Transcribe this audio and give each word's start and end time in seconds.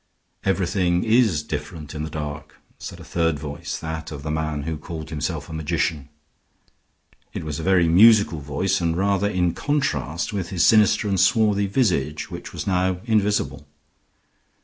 "Everything 0.45 1.03
is 1.03 1.43
different 1.43 1.93
in 1.93 2.01
the 2.01 2.09
dark," 2.09 2.55
said 2.79 2.99
a 2.99 3.03
third 3.03 3.37
voice, 3.37 3.77
that 3.77 4.11
of 4.11 4.23
the 4.23 4.31
man 4.31 4.63
who 4.63 4.75
called 4.75 5.11
himself 5.11 5.47
a 5.47 5.53
magician. 5.53 6.09
It 7.33 7.43
was 7.43 7.59
a 7.59 7.69
very 7.69 7.87
musical 7.87 8.39
voice, 8.39 8.81
and 8.81 8.97
rather 8.97 9.29
in 9.29 9.53
contrast 9.53 10.33
with 10.33 10.49
his 10.49 10.65
sinister 10.65 11.07
and 11.07 11.19
swarthy 11.19 11.67
visage, 11.67 12.31
which 12.31 12.51
was 12.51 12.65
now 12.65 12.97
invisible. 13.05 13.67